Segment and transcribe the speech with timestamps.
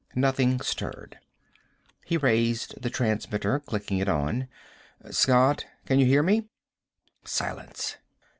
[0.15, 1.19] Nothing stirred.
[2.05, 4.47] He raised the transmitter, clicking it on.
[5.11, 5.67] "Scott?
[5.85, 6.47] Can you hear me?"
[7.23, 7.97] Silence.